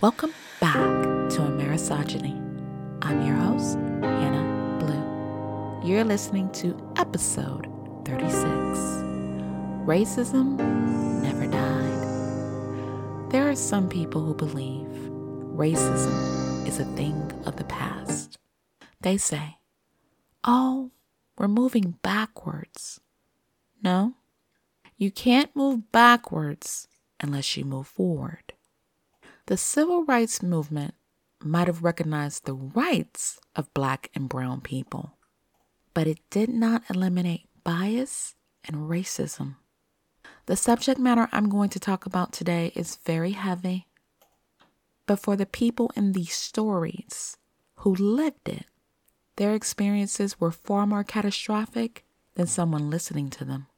[0.00, 0.76] Welcome back
[1.30, 2.36] to Amerisogyny.
[3.02, 5.90] I'm your host, Hannah Blue.
[5.90, 7.66] You're listening to episode
[8.04, 8.38] 36
[9.88, 10.56] Racism
[11.20, 13.32] Never Died.
[13.32, 14.86] There are some people who believe
[15.56, 18.38] racism is a thing of the past.
[19.00, 19.56] They say,
[20.44, 20.92] oh,
[21.36, 23.00] we're moving backwards.
[23.82, 24.14] No,
[24.96, 26.86] you can't move backwards
[27.18, 28.47] unless you move forward.
[29.48, 30.92] The civil rights movement
[31.42, 35.16] might have recognized the rights of black and brown people,
[35.94, 38.34] but it did not eliminate bias
[38.66, 39.56] and racism.
[40.44, 43.86] The subject matter I'm going to talk about today is very heavy,
[45.06, 47.38] but for the people in these stories
[47.76, 48.66] who lived it,
[49.36, 53.68] their experiences were far more catastrophic than someone listening to them.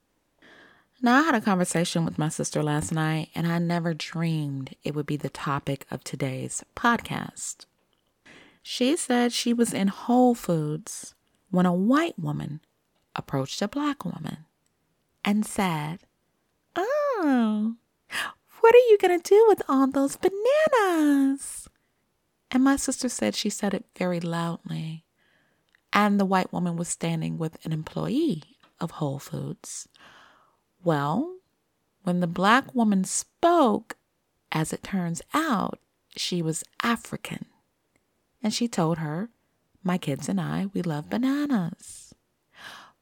[1.03, 4.95] Now, I had a conversation with my sister last night, and I never dreamed it
[4.95, 7.65] would be the topic of today's podcast.
[8.63, 11.15] She said she was in Whole Foods
[11.51, 12.61] when a white woman
[13.17, 14.45] approached a black woman
[15.25, 16.01] and said,
[16.77, 17.77] Oh,
[18.61, 21.71] what are you going to do with all those bananas?
[22.51, 25.05] And my sister said she said it very loudly.
[25.95, 28.43] And the white woman was standing with an employee
[28.79, 29.89] of Whole Foods
[30.83, 31.37] well,
[32.03, 33.97] when the black woman spoke,
[34.53, 35.79] as it turns out,
[36.17, 37.47] she was African.
[38.43, 39.31] And she told her,
[39.83, 42.15] My kids and I, we love bananas.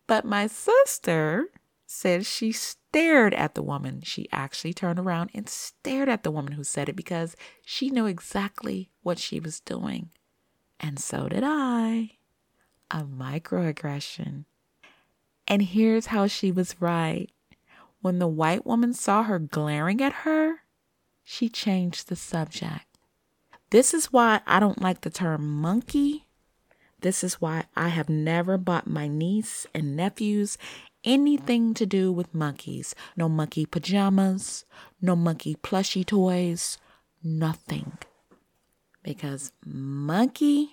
[0.06, 1.48] But my sister
[1.86, 4.02] said she stared at the woman.
[4.02, 8.06] She actually turned around and stared at the woman who said it because she knew
[8.06, 10.10] exactly what she was doing.
[10.80, 12.12] And so did I.
[12.90, 14.44] A microaggression.
[15.46, 17.30] And here's how she was right.
[18.00, 20.60] When the white woman saw her glaring at her,
[21.24, 22.86] she changed the subject.
[23.70, 26.26] This is why I don't like the term monkey.
[27.00, 30.56] This is why I have never bought my niece and nephews
[31.04, 32.94] anything to do with monkeys.
[33.16, 34.64] No monkey pajamas,
[35.00, 36.78] no monkey plushie toys,
[37.22, 37.98] nothing.
[39.02, 40.70] Because monkey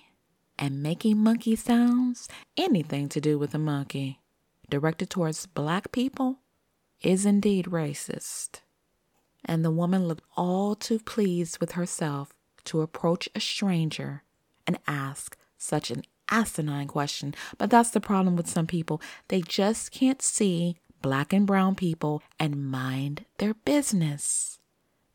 [0.58, 4.20] and making monkey sounds, anything to do with a monkey,
[4.68, 6.40] directed towards black people,
[7.06, 8.62] is indeed racist.
[9.44, 12.34] And the woman looked all too pleased with herself
[12.64, 14.24] to approach a stranger
[14.66, 17.32] and ask such an asinine question.
[17.58, 19.00] But that's the problem with some people.
[19.28, 24.58] They just can't see black and brown people and mind their business.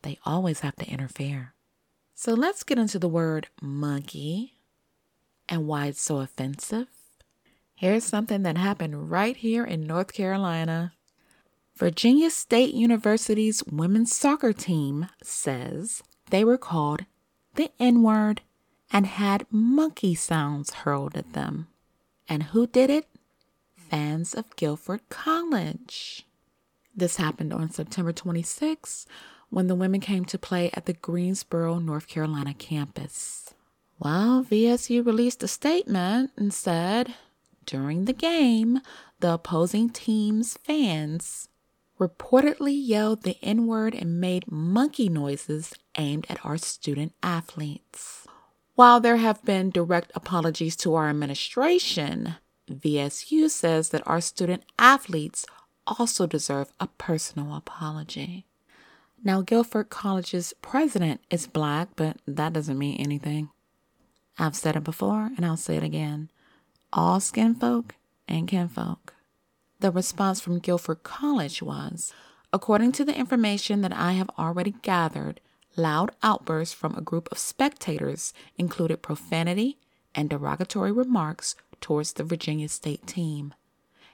[0.03, 1.53] They always have to interfere.
[2.15, 4.53] So let's get into the word monkey
[5.49, 6.87] and why it's so offensive.
[7.75, 10.93] Here's something that happened right here in North Carolina.
[11.75, 17.05] Virginia State University's women's soccer team says they were called
[17.55, 18.41] the N word
[18.91, 21.67] and had monkey sounds hurled at them.
[22.27, 23.07] And who did it?
[23.75, 26.25] Fans of Guilford College.
[26.95, 29.05] This happened on September 26
[29.49, 33.53] when the women came to play at the Greensboro, North Carolina campus.
[33.99, 37.15] Well, VSU released a statement and said
[37.65, 38.81] during the game,
[39.19, 41.47] the opposing team's fans
[42.01, 48.25] reportedly yelled the N word and made monkey noises aimed at our student athletes.
[48.73, 52.35] While there have been direct apologies to our administration,
[52.67, 55.45] VSU says that our student athletes
[55.85, 58.45] also deserve a personal apology.
[59.23, 63.49] Now, Guilford College's president is black, but that doesn't mean anything.
[64.39, 66.31] I've said it before and I'll say it again.
[66.91, 67.93] All skin folk
[68.27, 69.13] and kinfolk.
[69.81, 72.13] The response from Guilford College was
[72.53, 75.41] According to the information that I have already gathered,
[75.75, 79.79] loud outbursts from a group of spectators included profanity
[80.13, 83.55] and derogatory remarks towards the Virginia State team.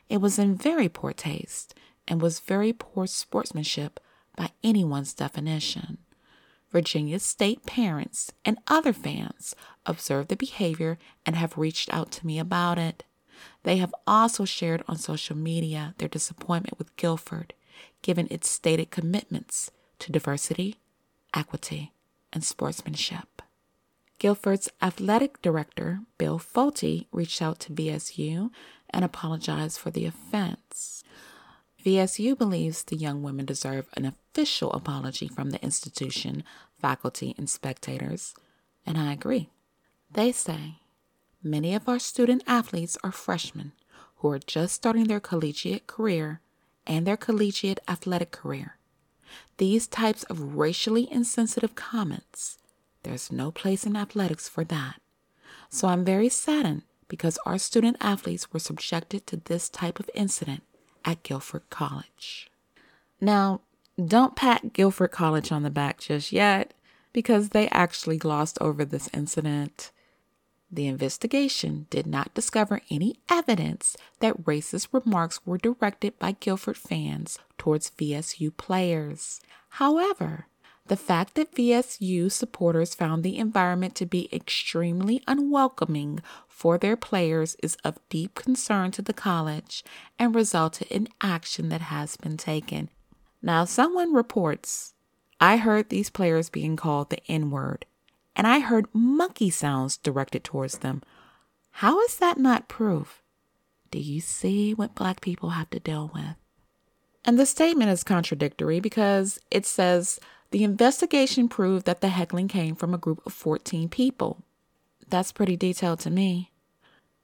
[0.07, 1.75] It was in very poor taste
[2.07, 3.99] and was very poor sportsmanship
[4.37, 5.97] by anyone's definition.
[6.71, 9.53] Virginia State parents and other fans
[9.85, 13.03] observed the behavior and have reached out to me about it.
[13.63, 17.53] They have also shared on social media their disappointment with Guilford,
[18.01, 20.75] given its stated commitments to diversity,
[21.33, 21.93] equity,
[22.33, 23.41] and sportsmanship.
[24.19, 28.49] Guilford's athletic director, Bill Folty, reached out to VSU
[28.89, 31.03] and apologized for the offense.
[31.85, 36.43] VSU believes the young women deserve an official apology from the institution,
[36.81, 38.33] faculty, and spectators,
[38.85, 39.49] and I agree.
[40.11, 40.79] They say
[41.43, 43.73] Many of our student athletes are freshmen
[44.17, 46.41] who are just starting their collegiate career
[46.85, 48.77] and their collegiate athletic career.
[49.57, 52.57] These types of racially insensitive comments
[53.03, 54.99] There's no place in athletics for that.
[55.69, 60.63] So I'm very saddened because our student athletes were subjected to this type of incident
[61.05, 62.49] at Guilford College.
[63.21, 63.61] Now,
[64.03, 66.73] don't pat Guilford College on the back just yet
[67.13, 69.91] because they actually glossed over this incident.
[70.69, 77.39] The investigation did not discover any evidence that racist remarks were directed by Guilford fans
[77.57, 79.39] towards VSU players.
[79.69, 80.47] However,
[80.87, 87.55] the fact that VSU supporters found the environment to be extremely unwelcoming for their players
[87.61, 89.83] is of deep concern to the college
[90.17, 92.89] and resulted in action that has been taken.
[93.41, 94.93] Now, someone reports,
[95.39, 97.85] I heard these players being called the N word
[98.37, 101.01] and I heard monkey sounds directed towards them.
[101.71, 103.23] How is that not proof?
[103.89, 106.35] Do you see what black people have to deal with?
[107.25, 110.19] And the statement is contradictory because it says
[110.51, 114.43] the investigation proved that the heckling came from a group of 14 people.
[115.09, 116.51] That's pretty detailed to me.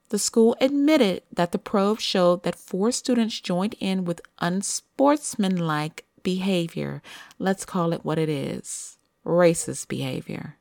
[0.09, 7.01] The school admitted that the probe showed that four students joined in with unsportsmanlike behavior.
[7.37, 10.57] Let's call it what it is racist behavior.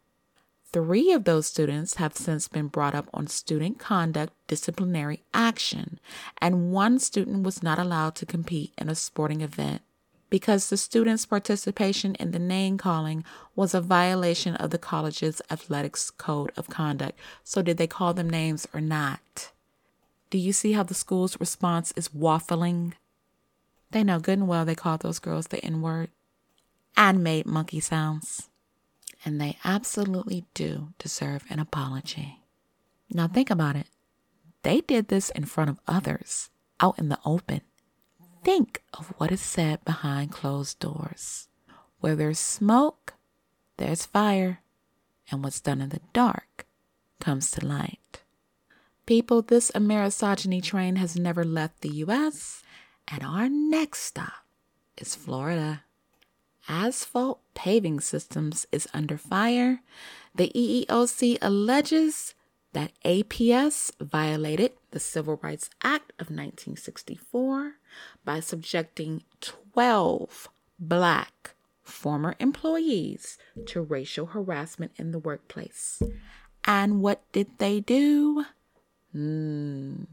[0.73, 6.01] Three of those students have since been brought up on student conduct disciplinary action,
[6.39, 9.83] and one student was not allowed to compete in a sporting event
[10.31, 13.23] because the student's participation in the name calling
[13.55, 17.19] was a violation of the college's athletics code of conduct.
[17.45, 19.53] So, did they call them names or not?
[20.31, 22.95] Do you see how the school's response is waffling?
[23.91, 26.09] They know good and well they called those girls the N word
[26.97, 28.49] and made monkey sounds
[29.25, 32.41] and they absolutely do deserve an apology.
[33.11, 33.87] Now, think about it.
[34.63, 37.63] They did this in front of others, out in the open.
[38.45, 41.49] Think of what is said behind closed doors.
[42.01, 43.15] Where there's smoke,
[43.77, 44.61] there's fire,
[45.31, 46.67] and what's done in the dark
[47.21, 48.23] comes to light.
[49.07, 52.63] People, this Amerisogyny train has never left the U.S.,
[53.09, 54.45] and our next stop
[54.97, 55.83] is Florida
[56.69, 59.83] asphalt paving systems is under fire,
[60.35, 62.35] the EEOC alleges
[62.73, 67.75] that APS violated the Civil Rights Act of 1964
[68.25, 70.49] by subjecting 12
[70.79, 73.37] black former employees
[73.67, 76.03] to racial harassment in the workplace.
[76.65, 78.47] And what did they do?
[79.13, 80.05] Hmm.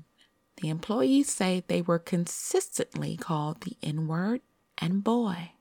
[0.57, 4.41] The employees say they were consistently called the N word
[4.77, 5.51] and boy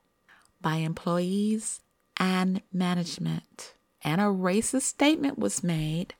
[0.61, 1.81] by employees
[2.17, 3.73] and management.
[4.01, 6.15] And a racist statement was made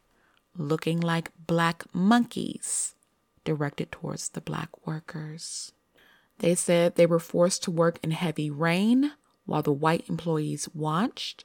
[0.58, 2.94] looking like black monkeys
[3.46, 5.72] directed towards the black workers.
[6.40, 9.14] They said they were forced to work in heavy rain
[9.46, 11.44] while the white employees watched,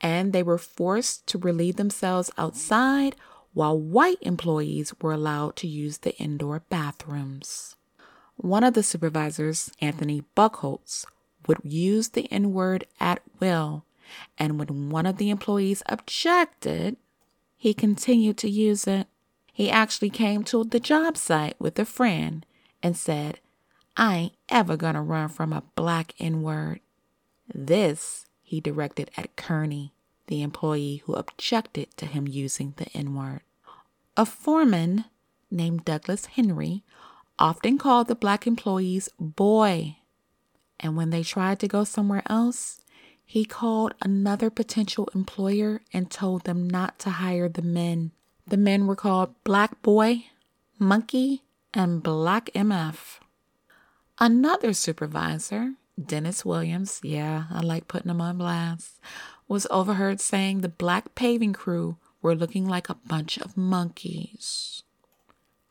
[0.00, 3.16] and they were forced to relieve themselves outside
[3.54, 7.76] while white employees were allowed to use the indoor bathrooms.
[8.36, 11.04] One of the supervisors, Anthony Buchholz,
[11.48, 13.84] would use the N word at will,
[14.38, 16.96] and when one of the employees objected,
[17.56, 19.08] he continued to use it.
[19.52, 22.46] He actually came to the job site with a friend
[22.80, 23.40] and said,
[23.96, 26.80] I ain't ever gonna run from a black N word.
[27.52, 29.92] This he directed at Kearney,
[30.28, 33.40] the employee who objected to him using the N word.
[34.16, 35.06] A foreman
[35.50, 36.84] named Douglas Henry
[37.38, 39.96] often called the black employees boy
[40.80, 42.80] and when they tried to go somewhere else,
[43.24, 48.12] he called another potential employer and told them not to hire the men.
[48.46, 50.24] The men were called Black Boy,
[50.78, 51.42] Monkey,
[51.74, 53.18] and Black MF.
[54.18, 58.98] Another supervisor, Dennis Williams, yeah, I like putting him on blast,
[59.46, 64.82] was overheard saying the black paving crew were looking like a bunch of monkeys.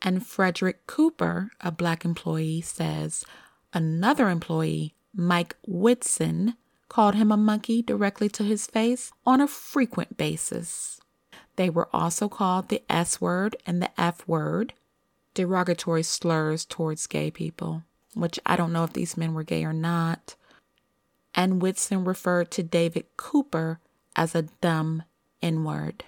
[0.02, 3.26] And Frederick Cooper, a black employee, says
[3.74, 6.56] another employee Mike Whitson
[6.90, 11.00] called him a monkey directly to his face on a frequent basis.
[11.56, 14.74] They were also called the S word and the F word,
[15.34, 17.84] derogatory slurs towards gay people,
[18.14, 20.36] which I don't know if these men were gay or not.
[21.36, 23.80] And Whitson referred to David Cooper
[24.16, 25.04] as a dumb
[25.42, 26.04] N word.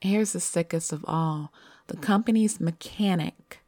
[0.00, 1.52] Here's the sickest of all
[1.86, 3.60] the company's mechanic,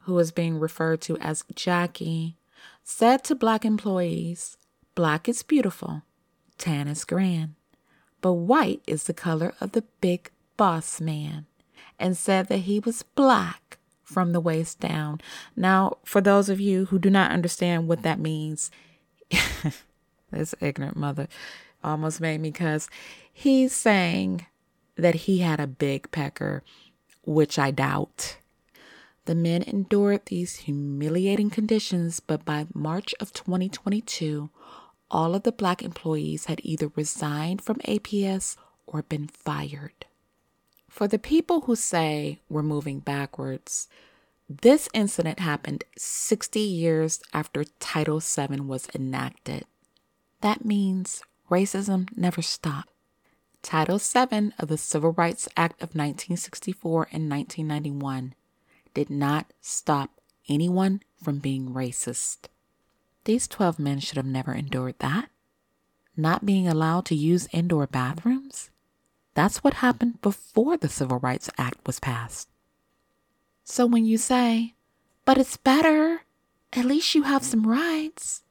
[0.00, 2.36] who was being referred to as Jackie,
[2.84, 4.56] said to black employees,
[4.94, 6.02] Black is beautiful,
[6.58, 7.54] tan is grand,
[8.20, 11.46] but white is the color of the big boss man,
[11.98, 15.20] and said that he was black from the waist down.
[15.56, 18.70] Now, for those of you who do not understand what that means,
[20.30, 21.28] this ignorant mother
[21.82, 22.88] almost made me cuss.
[23.32, 24.46] He's saying
[24.96, 26.62] that he had a big pecker,
[27.24, 28.36] which I doubt.
[29.24, 34.50] The men endured these humiliating conditions, but by March of 2022,
[35.10, 40.06] all of the black employees had either resigned from APS or been fired.
[40.88, 43.88] For the people who say we're moving backwards,
[44.48, 49.64] this incident happened 60 years after Title VII was enacted.
[50.40, 52.90] That means racism never stopped.
[53.62, 58.34] Title VII of the Civil Rights Act of 1964 and 1991
[58.94, 62.48] did not stop anyone from being racist.
[63.24, 65.30] These 12 men should have never endured that.
[66.16, 68.70] Not being allowed to use indoor bathrooms?
[69.34, 72.48] That's what happened before the Civil Rights Act was passed.
[73.64, 74.74] So when you say,
[75.24, 76.22] but it's better,
[76.72, 78.42] at least you have some rights,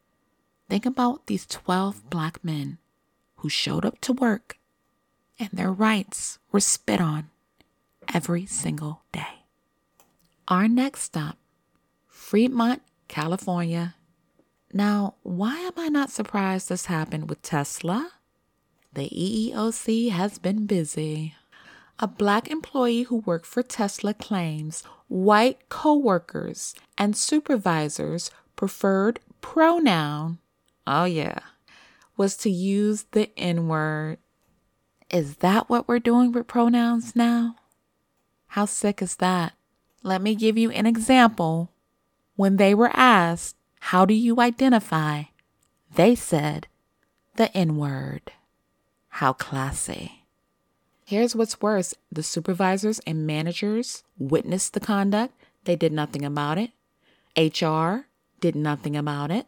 [0.69, 2.77] think about these 12 black men
[3.37, 4.57] who showed up to work
[5.37, 7.29] and their rights were spit on
[8.13, 9.40] every single day.
[10.51, 11.37] Our next stop,
[12.07, 13.95] Fremont, California.
[14.73, 18.11] Now, why am I not surprised this happened with Tesla?
[18.91, 21.35] The EEOC has been busy.
[21.99, 30.39] A black employee who worked for Tesla claims white coworkers and supervisors preferred pronoun,
[30.85, 31.39] oh yeah,
[32.17, 34.17] was to use the N word.
[35.09, 37.55] Is that what we're doing with pronouns now?
[38.47, 39.53] How sick is that?
[40.03, 41.71] Let me give you an example.
[42.35, 45.23] When they were asked, How do you identify?
[45.93, 46.67] they said,
[47.35, 48.31] The N word.
[49.09, 50.25] How classy.
[51.05, 55.33] Here's what's worse the supervisors and managers witnessed the conduct,
[55.65, 56.71] they did nothing about it.
[57.37, 58.07] HR
[58.39, 59.45] did nothing about it.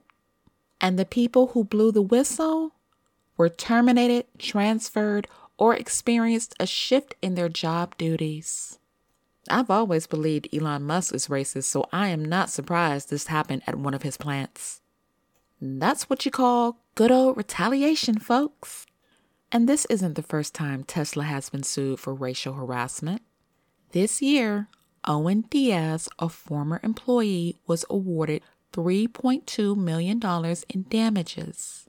[0.79, 2.73] And the people who blew the whistle
[3.37, 8.77] were terminated, transferred, or experienced a shift in their job duties.
[9.49, 13.77] I've always believed Elon Musk is racist, so I am not surprised this happened at
[13.77, 14.81] one of his plants.
[15.61, 18.85] That's what you call good old retaliation, folks.
[19.51, 23.21] And this isn't the first time Tesla has been sued for racial harassment.
[23.91, 24.67] This year,
[25.05, 30.21] Owen Diaz, a former employee, was awarded $3.2 million
[30.69, 31.87] in damages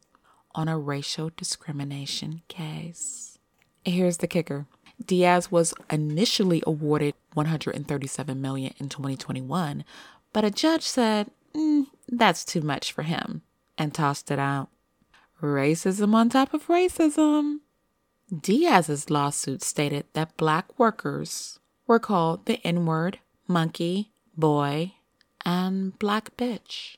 [0.54, 3.38] on a racial discrimination case.
[3.84, 4.66] Here's the kicker.
[5.06, 9.84] Diaz was initially awarded 137 million in 2021,
[10.32, 13.42] but a judge said, mm, that's too much for him
[13.76, 14.68] and tossed it out.
[15.42, 17.58] Racism on top of racism.
[18.40, 24.94] Diaz's lawsuit stated that black workers were called the N word, monkey, boy,
[25.44, 26.96] and black bitch.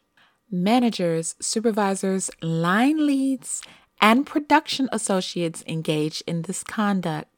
[0.50, 3.62] Managers, supervisors, line leads,
[4.00, 7.28] and production associates engaged in this conduct.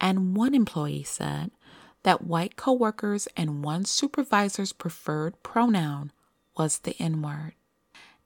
[0.00, 1.50] And one employee said
[2.02, 6.12] that white coworkers and one supervisor's preferred pronoun
[6.56, 7.54] was the N word.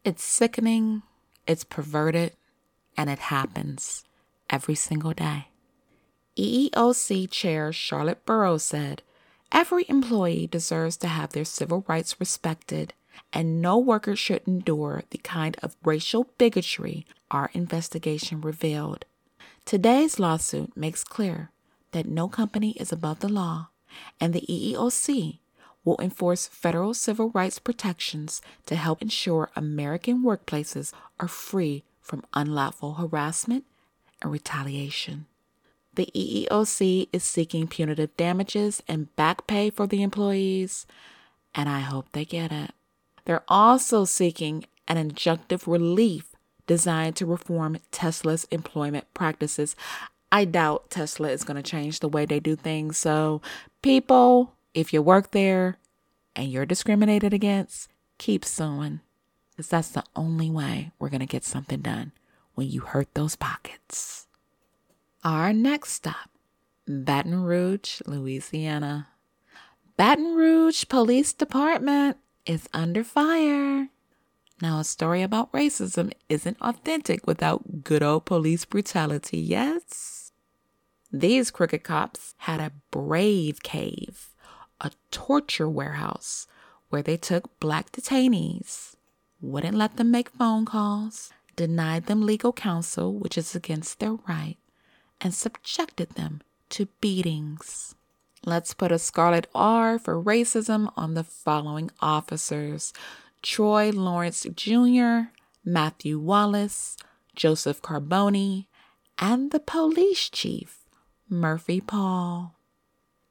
[0.04, 1.02] It's sickening
[1.50, 2.34] it's perverted,
[2.96, 4.04] and it happens
[4.48, 5.48] every single day.
[6.38, 9.02] EEOC Chair Charlotte Burrows said,
[9.50, 12.94] Every employee deserves to have their civil rights respected,
[13.32, 19.04] and no worker should endure the kind of racial bigotry our investigation revealed.
[19.64, 21.50] Today's lawsuit makes clear
[21.92, 23.68] that no company is above the law,
[24.20, 25.38] and the EEOC
[25.84, 32.94] will enforce federal civil rights protections to help ensure American workplaces are free from unlawful
[32.94, 33.64] harassment
[34.20, 35.26] and retaliation.
[35.94, 40.86] The EEOC is seeking punitive damages and back pay for the employees,
[41.54, 42.72] and I hope they get it.
[43.24, 46.34] They're also seeking an injunctive relief
[46.66, 49.74] designed to reform Tesla's employment practices.
[50.32, 53.42] I doubt Tesla is going to change the way they do things, so
[53.82, 55.78] people, if you work there
[56.36, 59.00] and you're discriminated against, keep suing.
[59.50, 62.12] Because that's the only way we're going to get something done
[62.54, 64.26] when you hurt those pockets.
[65.24, 66.30] Our next stop
[66.86, 69.08] Baton Rouge, Louisiana.
[69.96, 73.88] Baton Rouge Police Department is under fire.
[74.62, 80.19] Now, a story about racism isn't authentic without good old police brutality, yes?
[81.12, 84.30] These crooked cops had a brave cave
[84.80, 86.46] a torture warehouse
[86.88, 88.96] where they took black detainees,
[89.40, 94.56] wouldn't let them make phone calls, denied them legal counsel, which is against their right,
[95.20, 96.40] and subjected them
[96.70, 97.94] to beatings.
[98.44, 102.92] Let's put a scarlet R for racism on the following officers
[103.42, 105.30] Troy Lawrence Jr.,
[105.64, 106.96] Matthew Wallace,
[107.34, 108.66] Joseph Carboni,
[109.18, 110.79] and the police chief,
[111.30, 112.54] Murphy Paul.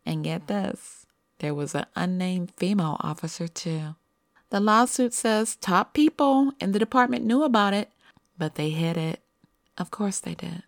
[0.06, 1.06] And get this
[1.40, 3.96] there was an unnamed female officer, too.
[4.50, 7.92] The lawsuit says top people in the department knew about it,
[8.38, 9.22] but they hid it.
[9.78, 10.64] Of course they did.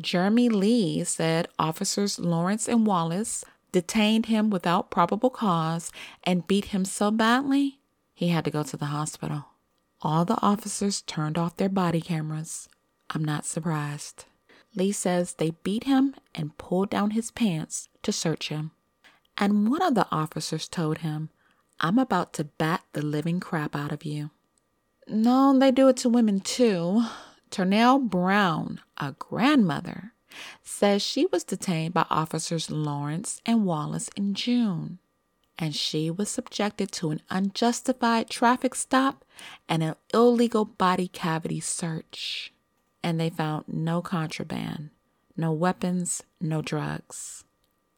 [0.00, 5.92] Jeremy Lee said officers Lawrence and Wallace detained him without probable cause
[6.24, 7.80] and beat him so badly
[8.14, 9.46] he had to go to the hospital.
[10.02, 12.68] All the officers turned off their body cameras.
[13.10, 14.24] I'm not surprised.
[14.74, 18.70] Lee says they beat him and pulled down his pants to search him.
[19.36, 21.30] And one of the officers told him,
[21.80, 24.30] I'm about to bat the living crap out of you.
[25.08, 27.02] No, they do it to women too.
[27.50, 30.12] Ternell Brown, a grandmother,
[30.62, 34.98] says she was detained by officers Lawrence and Wallace in June,
[35.58, 39.24] and she was subjected to an unjustified traffic stop
[39.68, 42.52] and an illegal body cavity search.
[43.02, 44.90] And they found no contraband,
[45.36, 47.44] no weapons, no drugs.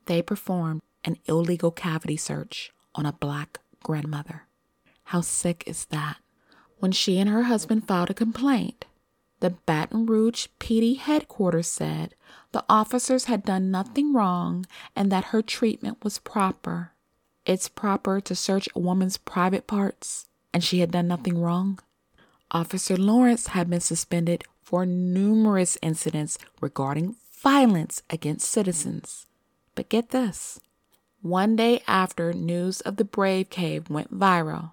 [0.07, 4.47] They performed an illegal cavity search on a black grandmother.
[5.05, 6.19] How sick is that?
[6.79, 8.87] When she and her husband filed a complaint,
[9.41, 12.15] the Baton Rouge PD headquarters said
[12.53, 16.93] the officers had done nothing wrong and that her treatment was proper.
[17.45, 21.81] It's proper to search a woman's private parts, and she had done nothing wrong.
[22.53, 29.27] Officer Lawrence had been suspended for numerous incidents regarding violence against citizens.
[29.75, 30.61] But get this
[31.21, 34.73] one day after news of the Brave Cave went viral,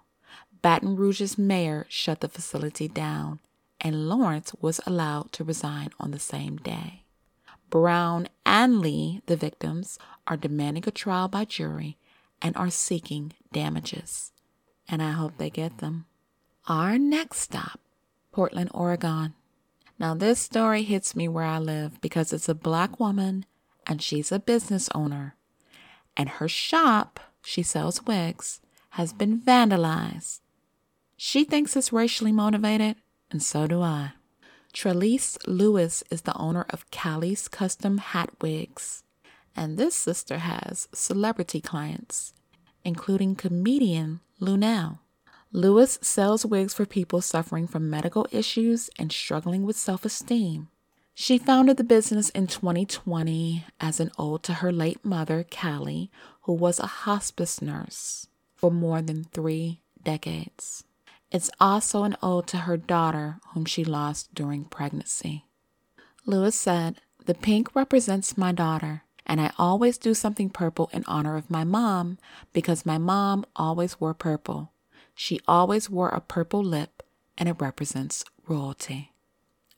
[0.61, 3.41] Baton Rouge's mayor shut the facility down,
[3.81, 7.03] and Lawrence was allowed to resign on the same day.
[7.69, 11.97] Brown and Lee, the victims, are demanding a trial by jury
[12.41, 14.31] and are seeking damages.
[14.87, 16.05] And I hope they get them.
[16.67, 17.81] Our next stop,
[18.31, 19.33] Portland, Oregon.
[19.99, 23.45] Now, this story hits me where I live because it's a black woman
[23.85, 25.35] and she's a business owner
[26.19, 28.59] and her shop, she sells wigs,
[28.89, 30.41] has been vandalized.
[31.15, 32.97] She thinks it's racially motivated,
[33.31, 34.11] and so do I.
[34.73, 39.03] Trelise Lewis is the owner of Callie's Custom Hat Wigs,
[39.55, 42.33] and this sister has celebrity clients,
[42.83, 44.99] including comedian Luenell.
[45.51, 50.67] Lewis sells wigs for people suffering from medical issues and struggling with self esteem.
[51.15, 56.53] She founded the business in 2020 as an ode to her late mother, Callie, who
[56.53, 60.83] was a hospice nurse for more than three decades.
[61.31, 65.45] It's also an ode to her daughter, whom she lost during pregnancy.
[66.25, 71.37] Lewis said, The pink represents my daughter, and I always do something purple in honor
[71.37, 72.19] of my mom
[72.53, 74.71] because my mom always wore purple.
[75.21, 77.03] She always wore a purple lip,
[77.37, 79.11] and it represents royalty.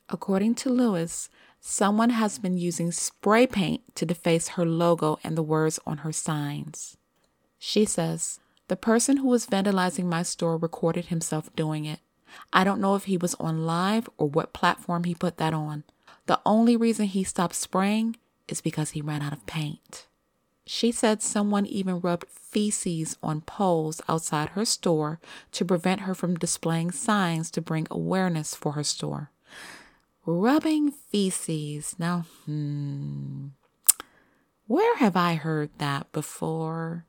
[0.07, 5.41] According to Lewis, someone has been using spray paint to deface her logo and the
[5.41, 6.95] words on her signs.
[7.57, 12.01] She says, The person who was vandalizing my store recorded himself doing it.
[12.53, 15.85] I don't know if he was on live or what platform he put that on.
[16.27, 18.15] The only reason he stopped spraying
[18.47, 20.05] is because he ran out of paint.
[20.65, 25.19] She said someone even rubbed feces on poles outside her store
[25.53, 29.31] to prevent her from displaying signs to bring awareness for her store.
[30.25, 31.95] Rubbing feces.
[31.97, 33.47] Now, hmm,
[34.67, 37.05] where have I heard that before?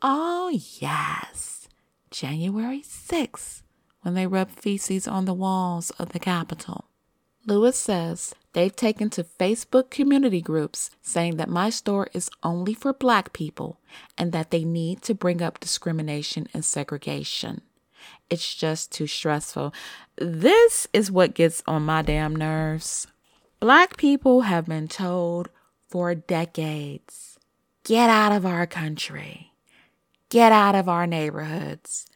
[0.00, 0.48] Oh,
[0.80, 1.68] yes,
[2.10, 3.62] January 6th,
[4.00, 6.86] when they rubbed feces on the walls of the Capitol.
[7.44, 12.92] Lewis says they've taken to Facebook community groups saying that my store is only for
[12.92, 13.80] black people
[14.16, 17.62] and that they need to bring up discrimination and segregation.
[18.30, 19.74] It's just too stressful.
[20.16, 23.06] This is what gets on my damn nerves.
[23.60, 25.48] Black people have been told
[25.88, 27.38] for decades
[27.84, 29.52] get out of our country,
[30.28, 32.06] get out of our neighborhoods,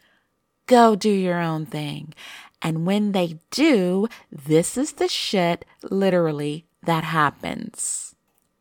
[0.67, 2.15] go do your own thing.
[2.63, 8.15] And when they do, this is the shit literally that happens.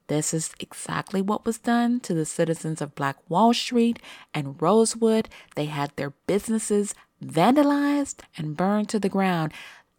[0.07, 3.99] This is exactly what was done to the citizens of Black Wall Street
[4.33, 5.29] and Rosewood.
[5.55, 9.51] They had their businesses vandalized and burned to the ground.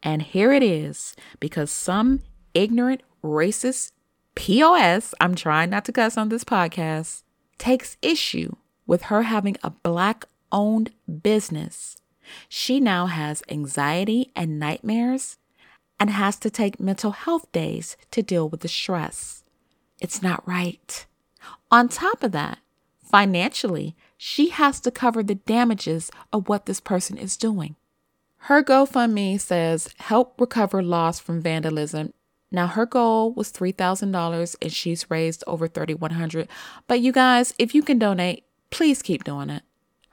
[0.02, 2.20] And here it is because some
[2.54, 3.92] ignorant, racist
[4.36, 7.22] POS, I'm trying not to cuss on this podcast,
[7.58, 8.54] takes issue
[8.86, 11.96] with her having a black owned business.
[12.48, 15.38] She now has anxiety and nightmares
[15.98, 19.42] and has to take mental health days to deal with the stress.
[20.00, 21.06] It's not right.
[21.70, 22.58] On top of that,
[23.02, 27.76] financially, she has to cover the damages of what this person is doing.
[28.38, 32.12] Her GoFundMe says help recover loss from vandalism.
[32.52, 36.48] Now her goal was $3,000 and she's raised over 3100.
[36.86, 39.62] But you guys, if you can donate, please keep doing it.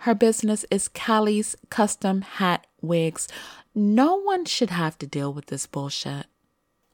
[0.04, 3.30] Her business is Callie's Custom Hat Wigs.
[3.74, 6.26] No one should have to deal with this bullshit.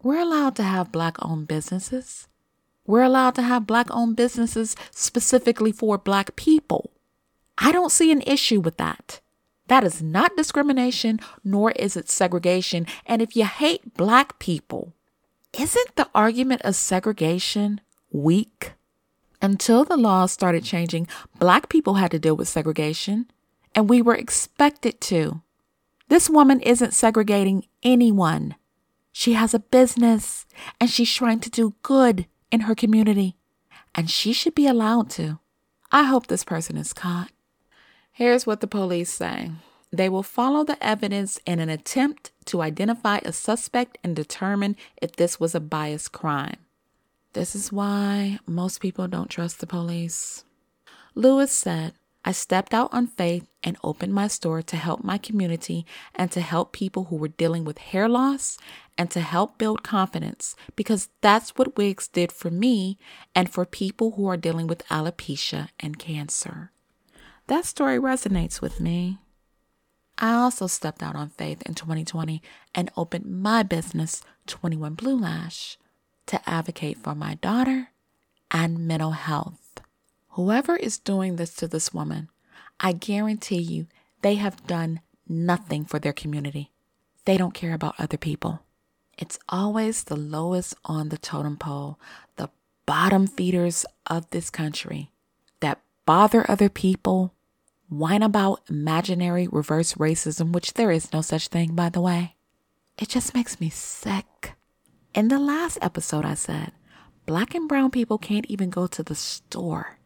[0.04, 2.28] We're allowed to have black owned businesses.
[2.86, 6.92] We're allowed to have black owned businesses specifically for black people.
[7.58, 9.22] I don't see an issue with that.
[9.66, 12.86] That is not discrimination, nor is it segregation.
[13.08, 14.94] And if you hate black people,
[15.60, 18.74] isn't the argument of segregation weak?
[19.42, 23.32] Until the laws started changing, black people had to deal with segregation,
[23.74, 25.42] and we were expected to.
[26.10, 28.56] This woman isn't segregating anyone.
[29.12, 30.46] She has a business
[30.80, 33.36] and she's trying to do good in her community,
[33.96, 35.40] and she should be allowed to.
[35.92, 37.32] I hope this person is caught.
[38.12, 39.52] Here's what the police say
[39.92, 45.16] they will follow the evidence in an attempt to identify a suspect and determine if
[45.16, 46.58] this was a biased crime.
[47.34, 50.44] This is why most people don't trust the police.
[51.16, 51.94] Lewis said,
[52.26, 56.42] I stepped out on faith and opened my store to help my community and to
[56.42, 58.58] help people who were dealing with hair loss
[58.98, 62.98] and to help build confidence because that's what wigs did for me
[63.34, 66.72] and for people who are dealing with alopecia and cancer.
[67.48, 69.18] That story resonates with me.
[70.20, 72.44] I also stepped out on faith in 2020
[72.76, 75.79] and opened my business, 21 Blue Lash,
[76.30, 77.90] to advocate for my daughter
[78.52, 79.82] and mental health.
[80.30, 82.30] Whoever is doing this to this woman,
[82.80, 83.88] I guarantee you
[84.22, 86.72] they have done nothing for their community.
[87.26, 88.62] They don't care about other people.
[89.18, 92.00] It's always the lowest on the totem pole,
[92.38, 92.50] the
[92.86, 95.12] bottom feeders of this country
[95.60, 97.34] that bother other people
[97.90, 102.36] whine about imaginary reverse racism, which there is no such thing, by the way.
[103.00, 104.54] It just makes me sick.
[105.14, 106.72] In the last episode, I said,
[107.26, 109.98] black and brown people can't even go to the store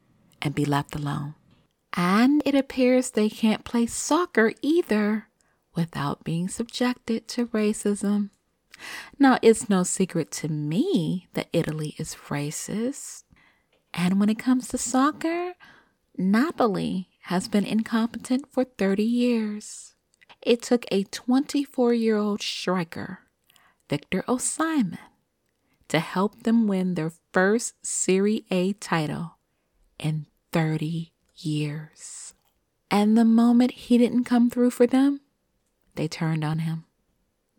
[0.41, 1.35] and be left alone.
[1.95, 5.27] And it appears they can't play soccer either
[5.75, 8.29] without being subjected to racism.
[9.19, 13.23] Now, it's no secret to me that Italy is racist.
[13.93, 15.53] And when it comes to soccer,
[16.17, 19.93] Napoli has been incompetent for 30 years.
[20.41, 23.19] It took a 24 year old striker,
[23.93, 24.97] Victor Osimhen,
[25.87, 29.37] to help them win their first Serie A title
[29.99, 32.33] in 30 years.
[32.89, 35.21] And the moment he didn't come through for them,
[35.93, 36.85] they turned on him.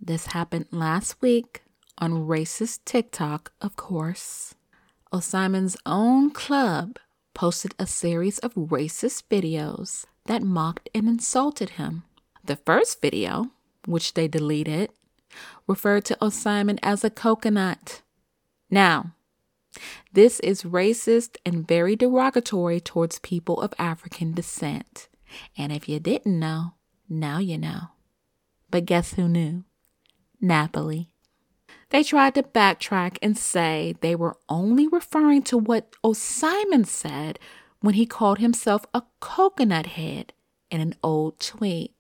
[0.00, 1.62] This happened last week
[1.98, 4.56] on racist TikTok, of course.
[5.12, 6.98] Osimhen's own club
[7.32, 12.02] posted a series of racist videos that mocked and insulted him.
[12.44, 13.52] The first video,
[13.86, 14.90] which they deleted,
[15.66, 18.02] referred to Osimhen as a coconut.
[18.70, 19.14] Now,
[20.12, 25.08] this is racist and very derogatory towards people of African descent.
[25.56, 26.74] And if you didn't know,
[27.08, 27.88] now you know.
[28.70, 29.64] But guess who knew?
[30.40, 31.08] Napoli.
[31.90, 37.38] They tried to backtrack and say they were only referring to what Osimhen said
[37.80, 40.32] when he called himself a coconut head
[40.70, 41.92] in an old tweet.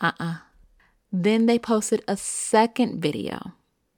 [0.00, 0.24] Uh uh-uh.
[0.24, 0.36] uh
[1.12, 3.52] Then they posted a second video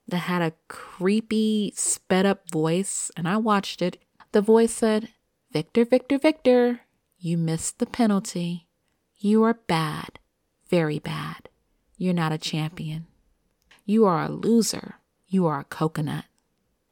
[0.09, 4.03] that had a creepy, sped up voice, and I watched it.
[4.33, 5.11] The voice said,
[5.53, 6.81] Victor, Victor, Victor,
[7.18, 8.66] you missed the penalty.
[9.18, 10.18] You are bad,
[10.68, 11.48] very bad.
[11.98, 13.07] You're not a champion.
[13.85, 14.96] You are a loser.
[15.29, 16.25] You are a coconut.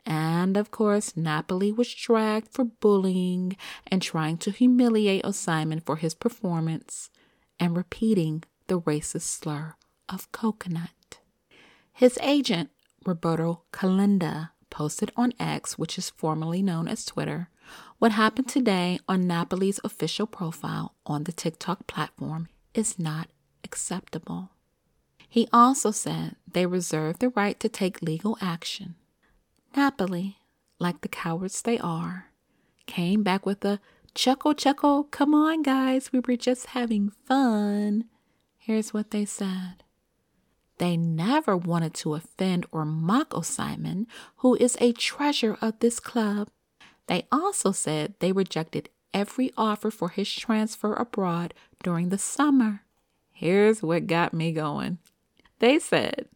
[0.06, 3.56] And of course, Napoli was dragged for bullying
[3.87, 7.11] and trying to humiliate Osimhen for his performance
[7.59, 9.76] and repeating the racist slur
[10.11, 11.18] of coconut.
[11.92, 12.70] His agent,
[13.07, 17.49] Roberto Calenda, posted on X, which is formerly known as Twitter,
[17.99, 23.29] what happened today on Napoli's official profile on the TikTok platform is not
[23.64, 24.51] acceptable.
[25.29, 28.96] He also said they reserve the right to take legal action.
[29.77, 30.38] Napoli,
[30.79, 32.27] like the cowards they are,
[32.87, 33.81] came back with a
[34.14, 38.05] chuckle, chuckle, come on, guys, we were just having fun.
[38.59, 39.85] Here's what they said.
[40.81, 46.49] They never wanted to offend or mock Osimhen, who is a treasure of this club.
[47.07, 52.81] They also said they rejected every offer for his transfer abroad during the summer.
[53.31, 54.97] Here's what got me going.
[55.59, 56.29] They said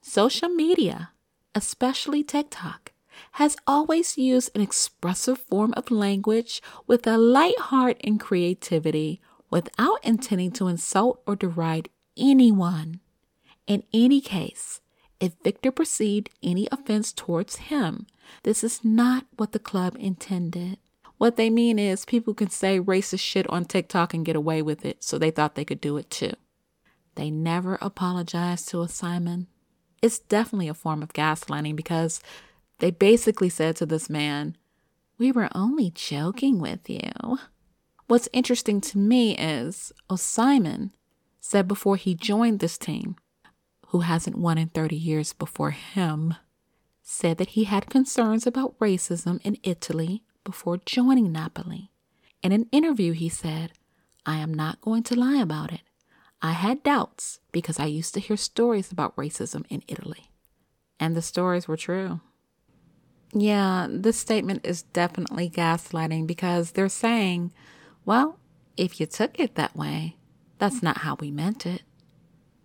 [0.00, 1.10] social media,
[1.54, 2.92] especially TikTok,
[3.32, 10.02] has always used an expressive form of language with a light heart and creativity without
[10.02, 13.00] intending to insult or deride anyone.
[13.70, 14.80] In any case,
[15.20, 18.08] if Victor perceived any offense towards him,
[18.42, 20.78] this is not what the club intended.
[21.18, 24.84] What they mean is people can say racist shit on TikTok and get away with
[24.84, 26.32] it, so they thought they could do it too.
[27.14, 29.46] They never apologized to Osimhen.
[30.02, 32.20] It's definitely a form of gaslighting because
[32.80, 34.56] they basically said to this man,
[35.16, 37.38] We were only joking with you.
[38.08, 40.90] What's interesting to me is Osimhen
[41.38, 43.14] said before he joined this team,
[43.90, 46.34] who hasn't won in 30 years before him,
[47.02, 51.90] said that he had concerns about racism in Italy before joining Napoli.
[52.40, 53.72] In an interview, he said,
[54.24, 55.80] I am not going to lie about it.
[56.40, 60.30] I had doubts because I used to hear stories about racism in Italy.
[61.00, 62.20] And the stories were true.
[63.32, 67.52] Yeah, this statement is definitely gaslighting because they're saying,
[68.04, 68.38] well,
[68.76, 70.16] if you took it that way,
[70.58, 71.82] that's not how we meant it.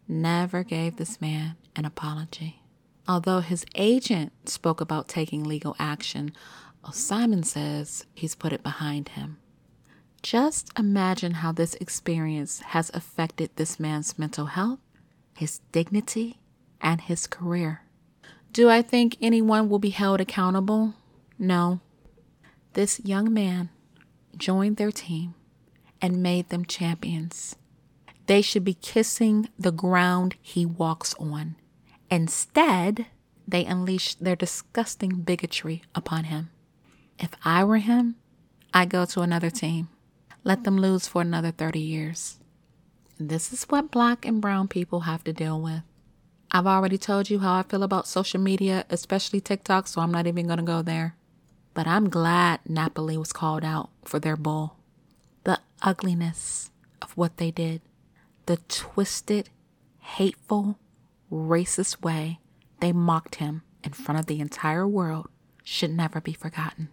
[0.07, 2.61] Never gave this man an apology.
[3.07, 6.31] Although his agent spoke about taking legal action,
[6.83, 9.37] Osimhen says he's put it behind him.
[10.21, 14.79] Just imagine how this experience has affected this man's mental health,
[15.35, 16.39] his dignity,
[16.81, 17.81] and his career.
[18.51, 20.93] Do I think anyone will be held accountable?
[21.37, 21.81] No.
[22.73, 23.69] This young man
[24.37, 25.35] joined their team
[26.01, 27.55] and made them champions.
[28.27, 31.55] They should be kissing the ground he walks on.
[32.09, 33.07] Instead,
[33.47, 36.49] they unleash their disgusting bigotry upon him.
[37.19, 38.15] If I were him,
[38.73, 39.89] I'd go to another team.
[40.43, 42.37] Let them lose for another 30 years.
[43.19, 45.81] This is what black and brown people have to deal with.
[46.51, 50.27] I've already told you how I feel about social media, especially TikTok, so I'm not
[50.27, 51.15] even going to go there.
[51.73, 54.77] But I'm glad Napoli was called out for their bull.
[55.43, 57.81] The ugliness of what they did,
[58.45, 59.49] the twisted,
[59.99, 60.77] hateful,
[61.31, 62.39] racist way
[62.79, 65.27] they mocked him in front of the entire world
[65.63, 66.89] should never be forgotten.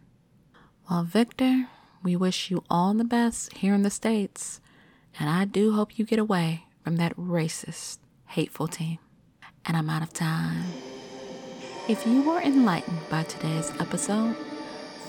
[0.91, 1.69] Well, Victor,
[2.03, 4.61] we wish you all the best here in the States,
[5.19, 8.99] and I do hope you get away from that racist, hateful team.
[9.65, 10.65] And I'm out of time.
[11.89, 14.37] If you were enlightened by today's episode,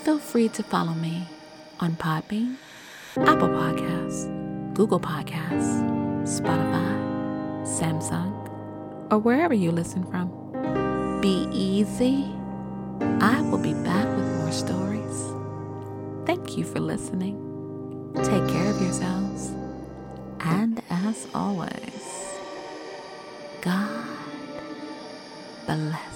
[0.02, 1.26] feel free to follow me
[1.80, 2.56] on Podbean,
[3.16, 5.93] Apple Podcasts, Google Podcasts,
[6.24, 8.32] Spotify, Samsung,
[9.12, 10.30] or wherever you listen from.
[11.20, 12.24] Be easy.
[13.20, 15.32] I will be back with more stories.
[16.26, 17.36] Thank you for listening.
[18.16, 19.52] Take care of yourselves.
[20.40, 22.28] And as always,
[23.60, 24.06] God
[25.66, 26.13] bless.